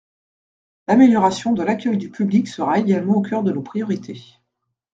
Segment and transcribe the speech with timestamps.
[0.87, 4.39] L’amélioration de l’accueil du public sera également au cœur de nos priorités.